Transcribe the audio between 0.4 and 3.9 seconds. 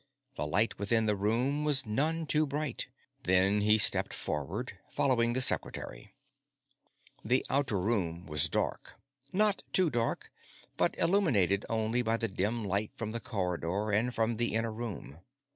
light within the room was none too bright. Then he